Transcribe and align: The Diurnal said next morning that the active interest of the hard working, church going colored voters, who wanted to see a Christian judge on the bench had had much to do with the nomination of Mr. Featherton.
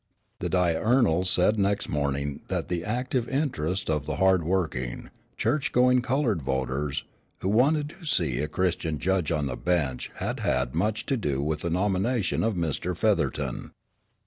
The 0.39 0.49
Diurnal 0.49 1.25
said 1.25 1.59
next 1.59 1.87
morning 1.87 2.41
that 2.47 2.69
the 2.69 2.83
active 2.83 3.29
interest 3.29 3.87
of 3.87 4.07
the 4.07 4.15
hard 4.15 4.41
working, 4.43 5.11
church 5.37 5.71
going 5.71 6.01
colored 6.01 6.41
voters, 6.41 7.03
who 7.41 7.49
wanted 7.49 7.89
to 7.89 8.05
see 8.07 8.39
a 8.39 8.47
Christian 8.47 8.97
judge 8.97 9.31
on 9.31 9.45
the 9.45 9.55
bench 9.55 10.09
had 10.15 10.39
had 10.39 10.73
much 10.73 11.05
to 11.05 11.17
do 11.17 11.43
with 11.43 11.59
the 11.59 11.69
nomination 11.69 12.41
of 12.43 12.55
Mr. 12.55 12.97
Featherton. 12.97 13.73